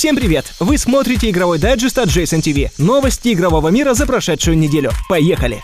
Всем 0.00 0.16
привет! 0.16 0.54
Вы 0.60 0.78
смотрите 0.78 1.28
игровой 1.28 1.58
дайджест 1.58 1.98
от 1.98 2.08
Jason 2.08 2.40
TV. 2.40 2.70
Новости 2.78 3.34
игрового 3.34 3.68
мира 3.68 3.92
за 3.92 4.06
прошедшую 4.06 4.56
неделю. 4.56 4.92
Поехали! 5.10 5.62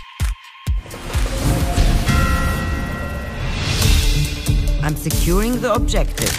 I'm 4.82 4.94
securing 4.94 5.58
the 5.62 5.74
objective. 5.74 6.30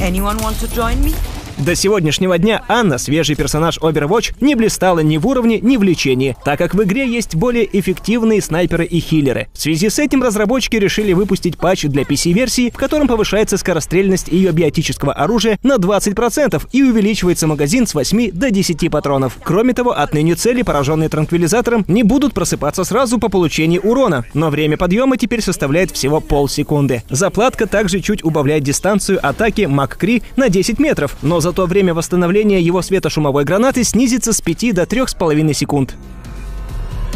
Anyone 0.00 0.38
want 0.38 0.60
to 0.60 0.72
join 0.72 1.02
me? 1.02 1.12
До 1.60 1.74
сегодняшнего 1.74 2.38
дня 2.38 2.62
Анна, 2.68 2.96
свежий 2.96 3.36
персонаж 3.36 3.76
Overwatch, 3.78 4.34
не 4.40 4.54
блистала 4.54 5.00
ни 5.00 5.18
в 5.18 5.26
уровне, 5.26 5.60
ни 5.60 5.76
в 5.76 5.82
лечении, 5.82 6.34
так 6.42 6.58
как 6.58 6.74
в 6.74 6.82
игре 6.82 7.06
есть 7.06 7.34
более 7.34 7.68
эффективные 7.78 8.40
снайперы 8.40 8.86
и 8.86 8.98
хиллеры. 8.98 9.48
В 9.52 9.60
связи 9.60 9.90
с 9.90 9.98
этим 9.98 10.22
разработчики 10.22 10.76
решили 10.76 11.12
выпустить 11.12 11.58
патч 11.58 11.82
для 11.82 12.04
PC-версии, 12.04 12.70
в 12.70 12.78
котором 12.78 13.08
повышается 13.08 13.58
скорострельность 13.58 14.28
ее 14.28 14.52
биотического 14.52 15.12
оружия 15.12 15.58
на 15.62 15.74
20% 15.74 16.62
и 16.72 16.82
увеличивается 16.82 17.46
магазин 17.46 17.86
с 17.86 17.92
8 17.92 18.30
до 18.32 18.50
10 18.50 18.90
патронов. 18.90 19.36
Кроме 19.42 19.74
того, 19.74 19.90
отныне 19.90 20.36
цели, 20.36 20.62
пораженные 20.62 21.10
транквилизатором, 21.10 21.84
не 21.88 22.04
будут 22.04 22.32
просыпаться 22.32 22.84
сразу 22.84 23.18
по 23.18 23.28
получении 23.28 23.78
урона, 23.78 24.24
но 24.32 24.48
время 24.48 24.78
подъема 24.78 25.18
теперь 25.18 25.42
составляет 25.42 25.90
всего 25.90 26.20
полсекунды. 26.20 27.02
Заплатка 27.10 27.66
также 27.66 28.00
чуть 28.00 28.24
убавляет 28.24 28.62
дистанцию 28.62 29.18
атаки 29.22 29.66
Мак-Кри 29.66 30.22
на 30.36 30.48
10 30.48 30.78
метров, 30.78 31.18
но 31.20 31.40
за 31.40 31.49
Зато 31.50 31.66
время 31.66 31.94
восстановления 31.94 32.60
его 32.60 32.80
светошумовой 32.80 33.42
гранаты 33.42 33.82
снизится 33.82 34.32
с 34.32 34.40
5 34.40 34.72
до 34.72 34.82
3,5 34.84 35.52
секунд. 35.52 35.96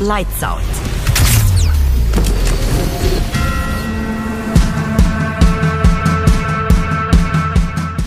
Lights 0.01 0.27
out. 0.43 0.94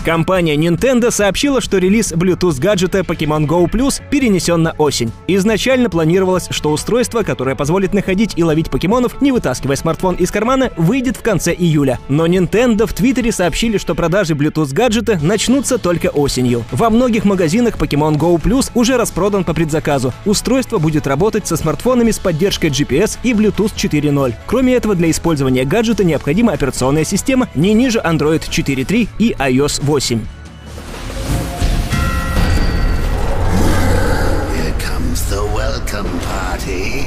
Компания 0.08 0.56
Nintendo 0.56 1.10
сообщила, 1.10 1.60
что 1.60 1.76
релиз 1.76 2.12
Bluetooth 2.12 2.58
гаджета 2.58 3.00
Pokemon 3.00 3.46
Go 3.46 3.70
Plus 3.70 4.00
перенесен 4.10 4.62
на 4.62 4.72
осень. 4.78 5.12
Изначально 5.26 5.90
планировалось, 5.90 6.46
что 6.48 6.72
устройство, 6.72 7.22
которое 7.24 7.54
позволит 7.54 7.92
находить 7.92 8.32
и 8.36 8.42
ловить 8.42 8.70
покемонов, 8.70 9.20
не 9.20 9.32
вытаскивая 9.32 9.76
смартфон 9.76 10.14
из 10.14 10.30
кармана, 10.30 10.70
выйдет 10.78 11.18
в 11.18 11.20
конце 11.20 11.52
июля. 11.52 12.00
Но 12.08 12.26
Nintendo 12.26 12.86
в 12.86 12.94
Твиттере 12.94 13.32
сообщили, 13.32 13.76
что 13.76 13.94
продажи 13.94 14.32
Bluetooth 14.32 14.72
гаджета 14.72 15.18
начнутся 15.22 15.76
только 15.76 16.06
осенью. 16.06 16.64
Во 16.72 16.88
многих 16.88 17.26
магазинах 17.26 17.76
Pokemon 17.76 18.16
Go 18.16 18.40
Plus 18.40 18.70
уже 18.74 18.96
распродан 18.96 19.44
по 19.44 19.52
предзаказу. 19.52 20.14
Устройство 20.24 20.78
будет 20.78 21.06
работать 21.06 21.46
со 21.46 21.58
смартфонами 21.58 22.12
с 22.12 22.18
поддержкой 22.18 22.70
GPS 22.70 23.18
и 23.24 23.34
Bluetooth 23.34 23.74
4.0. 23.76 24.34
Кроме 24.46 24.72
этого, 24.72 24.94
для 24.94 25.10
использования 25.10 25.66
гаджета 25.66 26.02
необходима 26.02 26.54
операционная 26.54 27.04
система 27.04 27.50
не 27.54 27.74
ниже 27.74 27.98
Android 27.98 28.48
4.3 28.48 29.06
и 29.18 29.36
iOS 29.38 29.80
8. 29.82 29.97
8. 29.98 30.20
Here 34.54 34.74
comes 34.78 35.28
the 35.28 35.42
welcome 35.52 36.08
party. 36.20 37.04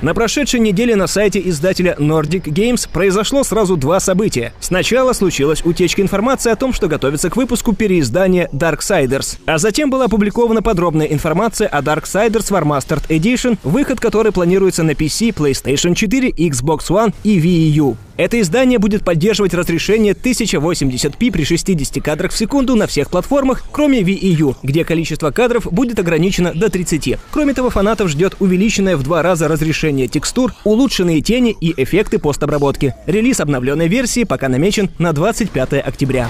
На 0.00 0.14
прошедшей 0.14 0.60
неделе 0.60 0.94
на 0.94 1.08
сайте 1.08 1.40
издателя 1.48 1.96
Nordic 1.98 2.44
Games 2.44 2.88
произошло 2.88 3.42
сразу 3.42 3.76
два 3.76 3.98
события. 3.98 4.52
Сначала 4.60 5.12
случилась 5.12 5.64
утечка 5.64 6.02
информации 6.02 6.52
о 6.52 6.56
том, 6.56 6.72
что 6.72 6.86
готовится 6.86 7.30
к 7.30 7.36
выпуску 7.36 7.74
переиздания 7.74 8.48
Darksiders, 8.52 9.38
а 9.44 9.58
затем 9.58 9.90
была 9.90 10.04
опубликована 10.04 10.62
подробная 10.62 11.06
информация 11.06 11.66
о 11.66 11.82
Darksiders 11.82 12.52
Warmastered 12.52 13.08
Edition, 13.08 13.58
выход 13.64 13.98
которой 13.98 14.30
планируется 14.30 14.84
на 14.84 14.92
PC, 14.92 15.34
PlayStation 15.34 15.96
4, 15.96 16.30
Xbox 16.30 16.90
One 16.90 17.12
и 17.24 17.40
Wii 17.40 17.70
U. 17.70 17.96
Это 18.18 18.40
издание 18.40 18.80
будет 18.80 19.04
поддерживать 19.04 19.54
разрешение 19.54 20.12
1080p 20.12 21.30
при 21.30 21.44
60 21.44 22.02
кадрах 22.02 22.32
в 22.32 22.36
секунду 22.36 22.74
на 22.74 22.88
всех 22.88 23.10
платформах, 23.10 23.62
кроме 23.70 24.00
Wii 24.00 24.26
U, 24.40 24.56
где 24.64 24.84
количество 24.84 25.30
кадров 25.30 25.72
будет 25.72 26.00
ограничено 26.00 26.52
до 26.52 26.68
30. 26.68 27.16
Кроме 27.30 27.54
того, 27.54 27.70
фанатов 27.70 28.08
ждет 28.08 28.34
увеличенное 28.40 28.96
в 28.96 29.04
два 29.04 29.22
раза 29.22 29.46
разрешение 29.46 30.08
текстур, 30.08 30.52
улучшенные 30.64 31.20
тени 31.20 31.56
и 31.60 31.72
эффекты 31.80 32.18
постобработки. 32.18 32.96
Релиз 33.06 33.38
обновленной 33.38 33.86
версии 33.86 34.24
пока 34.24 34.48
намечен 34.48 34.90
на 34.98 35.12
25 35.12 35.74
октября. 35.74 36.28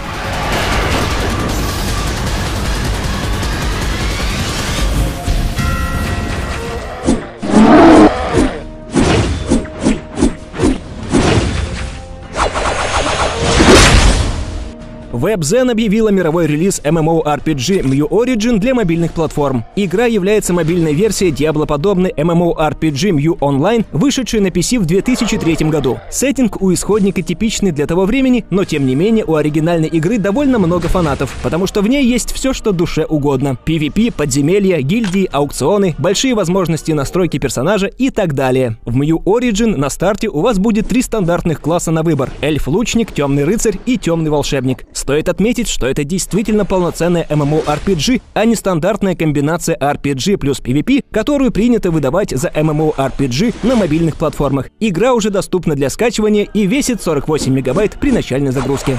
WebZen 15.13 15.71
объявила 15.71 16.11
мировой 16.11 16.47
релиз 16.47 16.81
MMORPG 16.85 17.83
Mew 17.83 18.09
Origin 18.09 18.59
для 18.59 18.75
мобильных 18.75 19.13
платформ. 19.13 19.65
Игра 19.75 20.07
является 20.07 20.53
мобильной 20.53 20.93
версией 20.93 21.33
Diablo-подобной 21.33 22.13
MMORPG 22.17 23.11
Mew 23.11 23.39
Online, 23.39 23.85
вышедшей 23.93 24.41
на 24.41 24.49
PC 24.49 24.79
в 24.79 24.87
2003 24.87 25.69
году. 25.71 25.99
Сеттинг 26.11 26.61
у 26.61 26.73
исходника 26.73 27.23
типичный 27.23 27.73
для 27.73 27.87
того 27.87 28.05
времени, 28.05 28.45
но 28.51 28.65
тем 28.65 28.87
не 28.87 28.95
менее 28.95 29.25
у 29.25 29.35
оригинальной 29.35 29.89
игры 29.89 30.19
довольно 30.19 30.59
много 30.59 30.89
фанатов, 30.89 31.35
потому 31.43 31.67
что 31.67 31.81
в 31.81 31.89
ней 31.89 32.05
есть 32.05 32.33
все, 32.33 32.53
что 32.53 32.73
душе 32.73 33.05
угодно. 33.05 33.57
PvP, 33.65 34.13
подземелья, 34.13 34.81
гильдии, 34.83 35.29
аукционы, 35.33 35.95
большие 35.99 36.35
возможности 36.35 36.93
настройки 36.93 37.39
персонажа 37.39 37.87
и 37.87 38.11
так 38.11 38.35
далее. 38.35 38.77
В 38.85 39.01
Mew 39.01 39.23
Origin 39.25 39.77
на 39.77 39.89
старте 39.89 40.29
у 40.29 40.41
вас 40.41 40.59
будет 40.59 40.89
три 40.89 41.01
стандартных 41.01 41.61
класса 41.61 41.91
на 41.91 42.03
выбор— 42.03 42.31
эльф-лучник, 42.43 43.13
темный 43.13 43.45
рыцарь 43.45 43.79
и 43.87 43.97
темный 43.97 44.31
волшебник. 44.31 44.85
Стоит 44.99 45.29
отметить, 45.29 45.69
что 45.69 45.87
это 45.87 46.03
действительно 46.03 46.65
полноценная 46.65 47.25
MMORPG, 47.31 48.21
а 48.35 48.45
не 48.45 48.57
стандартная 48.57 49.15
комбинация 49.15 49.77
RPG 49.77 50.39
плюс 50.39 50.61
PvP, 50.61 51.05
которую 51.13 51.53
принято 51.53 51.93
выдавать 51.93 52.31
за 52.31 52.49
MMORPG 52.49 53.55
на 53.63 53.77
мобильных 53.77 54.17
платформах. 54.17 54.71
Игра 54.81 55.15
уже 55.15 55.31
доступна 55.31 55.77
для 55.77 55.89
скачивания 55.89 56.49
и 56.53 56.67
весит 56.67 57.01
48 57.01 57.55
мегабайт 57.55 57.93
при 58.01 58.11
начальной 58.11 58.51
загрузке. 58.51 58.99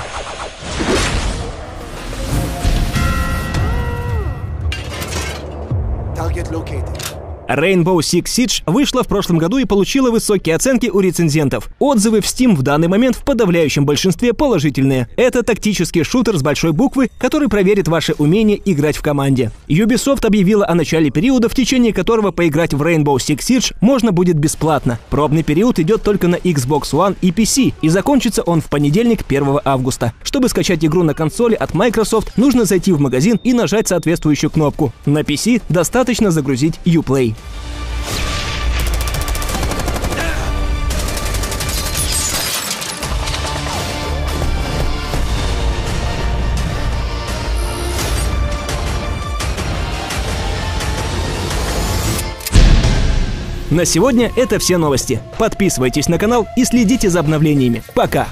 Target 6.16 6.50
located. 6.50 7.09
Rainbow 7.50 7.98
Six 7.98 8.26
Siege 8.26 8.62
вышла 8.68 9.04
в 9.04 9.08
прошлом 9.08 9.40
году 9.40 9.58
и 9.58 9.66
получила 9.66 10.12
высокие 10.12 10.56
оценки 10.56 10.86
у 10.88 11.00
рецензентов. 11.00 11.70
Отзывы 11.80 12.22
в 12.22 12.26
Steam 12.26 12.56
в 12.56 12.62
данный 12.62 12.88
момент 12.88 13.16
в 13.16 13.24
подавляющем 13.24 13.88
большинстве 13.88 14.34
положительные. 14.34 15.10
Это 15.16 15.42
тактический 15.42 16.04
шутер 16.04 16.38
с 16.38 16.44
большой 16.44 16.74
буквы, 16.74 17.10
который 17.18 17.48
проверит 17.48 17.88
ваше 17.88 18.14
умение 18.20 18.62
играть 18.66 18.98
в 18.98 19.02
команде. 19.02 19.52
Ubisoft 19.68 20.28
объявила 20.28 20.68
о 20.68 20.76
начале 20.76 21.10
периода, 21.10 21.50
в 21.50 21.56
течение 21.56 21.92
которого 21.92 22.30
поиграть 22.30 22.76
в 22.76 22.84
Rainbow 22.84 23.16
Six 23.16 23.40
Siege 23.40 23.76
можно 23.82 24.12
будет 24.12 24.38
бесплатно. 24.38 25.00
Пробный 25.10 25.42
период 25.42 25.80
идет 25.80 26.04
только 26.04 26.28
на 26.28 26.36
Xbox 26.36 26.92
One 26.92 27.18
и 27.22 27.32
PC, 27.32 27.74
и 27.82 27.90
закончится 27.90 28.44
он 28.44 28.62
в 28.62 28.70
понедельник 28.70 29.26
1 29.28 29.62
августа. 29.66 30.14
Чтобы 30.22 30.50
скачать 30.50 30.86
игру 30.86 31.02
на 31.02 31.16
консоли 31.16 31.56
от 31.56 31.74
Microsoft, 31.74 32.38
нужно 32.38 32.66
зайти 32.66 32.92
в 32.92 33.00
магазин 33.00 33.40
и 33.44 33.54
нажать 33.54 33.88
соответствующую 33.88 34.52
кнопку. 34.52 34.94
На 35.08 35.22
PC 35.22 35.64
достаточно 35.68 36.30
загрузить 36.30 36.76
Uplay. 36.86 37.34
На 53.80 53.86
сегодня 53.86 54.32
это 54.36 54.58
все 54.60 54.78
новости. 54.78 55.22
Подписывайтесь 55.38 56.10
на 56.10 56.18
канал 56.18 56.48
и 56.58 56.66
следите 56.66 57.10
за 57.10 57.20
обновлениями. 57.20 57.84
Пока! 57.94 58.28